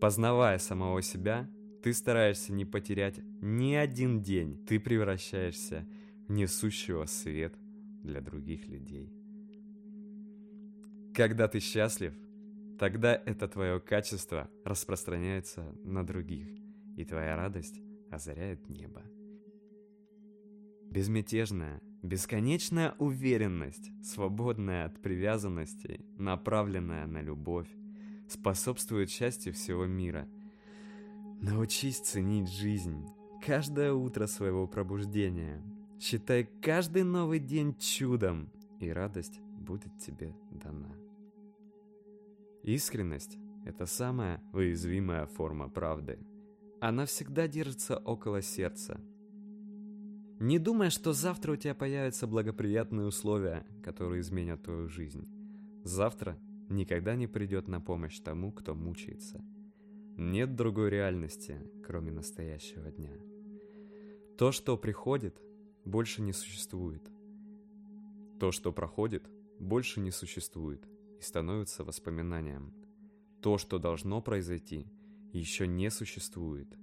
Познавая 0.00 0.58
самого 0.58 1.00
себя, 1.00 1.48
ты 1.82 1.92
стараешься 1.92 2.52
не 2.52 2.64
потерять 2.64 3.20
ни 3.40 3.74
один 3.74 4.22
день. 4.22 4.64
Ты 4.66 4.78
превращаешься 4.78 5.86
в 6.28 6.32
несущего 6.32 7.06
свет 7.06 7.54
для 8.02 8.20
других 8.20 8.66
людей. 8.66 9.12
Когда 11.14 11.48
ты 11.48 11.60
счастлив, 11.60 12.12
тогда 12.78 13.14
это 13.14 13.48
твое 13.48 13.80
качество 13.80 14.50
распространяется 14.64 15.74
на 15.82 16.04
других, 16.04 16.48
и 16.96 17.04
твоя 17.04 17.36
радость 17.36 17.80
озаряет 18.10 18.68
небо. 18.68 19.02
Безмятежная, 20.90 21.80
бесконечная 22.02 22.94
уверенность, 22.98 23.90
свободная 24.04 24.84
от 24.84 25.00
привязанностей, 25.00 26.04
направленная 26.16 27.06
на 27.06 27.22
любовь, 27.22 27.68
способствует 28.28 29.10
счастью 29.10 29.52
всего 29.52 29.86
мира. 29.86 30.28
Научись 31.40 32.00
ценить 32.00 32.50
жизнь, 32.50 33.06
каждое 33.44 33.92
утро 33.92 34.26
своего 34.26 34.66
пробуждения. 34.66 35.62
Считай 36.00 36.48
каждый 36.62 37.04
новый 37.04 37.38
день 37.38 37.76
чудом, 37.78 38.50
и 38.80 38.90
радость 38.90 39.40
будет 39.40 39.98
тебе 39.98 40.34
дана. 40.50 40.94
Искренность– 42.62 43.38
это 43.64 43.86
самая 43.86 44.42
уязвимая 44.52 45.26
форма 45.26 45.68
правды. 45.68 46.18
Она 46.80 47.06
всегда 47.06 47.48
держится 47.48 47.96
около 47.96 48.42
сердца. 48.42 49.00
Не 50.38 50.58
думай, 50.58 50.90
что 50.90 51.12
завтра 51.12 51.52
у 51.52 51.56
тебя 51.56 51.74
появятся 51.74 52.26
благоприятные 52.26 53.06
условия, 53.06 53.64
которые 53.82 54.20
изменят 54.20 54.62
твою 54.62 54.88
жизнь. 54.88 55.26
Завтра 55.82 56.38
никогда 56.68 57.16
не 57.16 57.26
придет 57.26 57.68
на 57.68 57.80
помощь 57.80 58.18
тому, 58.20 58.52
кто 58.52 58.74
мучается. 58.74 59.44
Нет 60.16 60.56
другой 60.56 60.90
реальности, 60.90 61.60
кроме 61.84 62.10
настоящего 62.10 62.90
дня. 62.90 63.12
То, 64.38 64.52
что 64.52 64.76
приходит, 64.76 65.40
больше 65.84 66.22
не 66.22 66.32
существует. 66.32 67.02
То, 68.40 68.52
что 68.52 68.72
проходит, 68.72 69.28
больше 69.58 70.00
не 70.00 70.10
существует 70.10 70.86
и 71.18 71.22
становится 71.22 71.84
воспоминанием. 71.84 72.74
То, 73.40 73.58
что 73.58 73.78
должно 73.78 74.20
произойти, 74.20 74.86
еще 75.32 75.66
не 75.66 75.90
существует. 75.90 76.76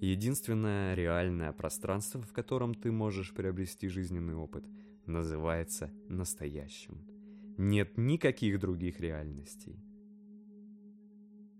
Единственное 0.00 0.94
реальное 0.94 1.52
пространство, 1.52 2.22
в 2.22 2.32
котором 2.32 2.74
ты 2.74 2.92
можешь 2.92 3.32
приобрести 3.32 3.88
жизненный 3.88 4.34
опыт, 4.34 4.64
называется 5.06 5.90
настоящим. 6.08 7.15
Нет 7.58 7.96
никаких 7.96 8.60
других 8.60 9.00
реальностей. 9.00 9.82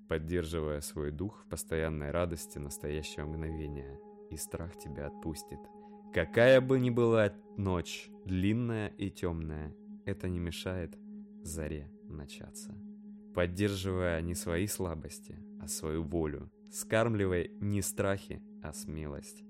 Поддерживая 0.08 0.80
свой 0.82 1.10
дух 1.10 1.42
в 1.42 1.48
постоянной 1.48 2.10
радости 2.10 2.58
настоящего 2.58 3.24
мгновения, 3.24 3.98
и 4.30 4.36
страх 4.36 4.76
тебя 4.76 5.06
отпустит. 5.06 5.58
Какая 6.12 6.60
бы 6.60 6.78
ни 6.80 6.90
была 6.90 7.32
ночь, 7.56 8.10
длинная 8.26 8.88
и 8.88 9.10
темная, 9.10 9.74
это 10.04 10.28
не 10.28 10.38
мешает 10.38 10.98
заре 11.42 11.90
начаться. 12.04 12.74
Поддерживая 13.34 14.20
не 14.20 14.34
свои 14.34 14.66
слабости, 14.66 15.38
а 15.60 15.66
свою 15.66 16.02
волю, 16.02 16.50
скармливай 16.70 17.50
не 17.60 17.80
страхи, 17.80 18.42
а 18.62 18.72
смелость. 18.72 19.45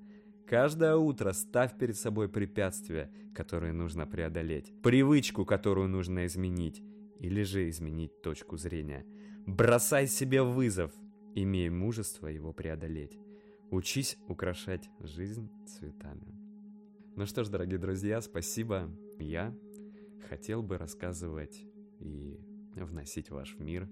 Каждое 0.49 0.95
утро 0.97 1.33
ставь 1.33 1.77
перед 1.77 1.97
собой 1.97 2.29
препятствия, 2.29 3.11
которые 3.35 3.73
нужно 3.73 4.07
преодолеть, 4.07 4.73
привычку, 4.83 5.45
которую 5.45 5.89
нужно 5.89 6.27
изменить, 6.27 6.83
или 7.19 7.43
же 7.43 7.69
изменить 7.69 8.23
точку 8.23 8.57
зрения. 8.57 9.05
Бросай 9.47 10.07
себе 10.07 10.43
вызов, 10.43 10.93
имей 11.35 11.69
мужество 11.69 12.29
его 12.29 12.53
преодолеть. 12.53 13.19
Учись 13.71 14.17
украшать 14.29 14.89
жизнь 15.01 15.51
цветами. 15.67 16.39
Ну 17.17 17.27
что 17.27 17.43
ж, 17.43 17.49
дорогие 17.49 17.79
друзья, 17.79 18.21
спасибо. 18.21 18.89
Я 19.19 19.53
хотел 20.29 20.63
бы 20.63 20.79
рассказывать 20.79 21.65
и 21.99 22.39
вносить 22.77 23.31
в 23.31 23.35
ваш 23.35 23.59
мир 23.59 23.89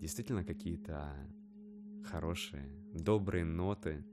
действительно 0.00 0.44
какие-то 0.44 1.14
хорошие, 2.04 2.68
добрые 2.94 3.44
ноты 3.44 4.04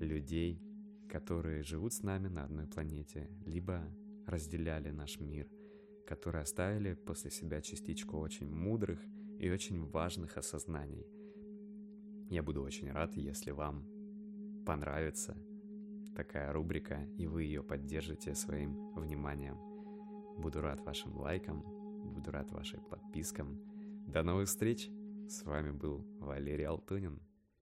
людей, 0.00 0.60
которые 1.08 1.62
живут 1.62 1.92
с 1.92 2.02
нами 2.02 2.28
на 2.28 2.44
одной 2.44 2.66
планете, 2.66 3.30
либо 3.44 3.82
разделяли 4.26 4.90
наш 4.90 5.20
мир, 5.20 5.48
которые 6.06 6.42
оставили 6.42 6.94
после 6.94 7.30
себя 7.30 7.60
частичку 7.60 8.18
очень 8.18 8.50
мудрых 8.50 9.00
и 9.38 9.50
очень 9.50 9.84
важных 9.84 10.36
осознаний. 10.36 11.06
Я 12.28 12.42
буду 12.42 12.62
очень 12.62 12.90
рад, 12.90 13.16
если 13.16 13.52
вам 13.52 13.86
понравится 14.64 15.36
такая 16.16 16.52
рубрика, 16.52 17.04
и 17.18 17.26
вы 17.26 17.44
ее 17.44 17.62
поддержите 17.62 18.34
своим 18.34 18.92
вниманием. 18.94 19.56
Буду 20.38 20.60
рад 20.60 20.80
вашим 20.80 21.16
лайкам, 21.16 21.62
буду 22.14 22.30
рад 22.30 22.50
вашим 22.50 22.80
подпискам. 22.84 23.60
До 24.06 24.22
новых 24.22 24.48
встреч! 24.48 24.90
С 25.28 25.42
вами 25.42 25.72
был 25.72 26.06
Валерий 26.20 26.66
Алтунин. 26.66 27.20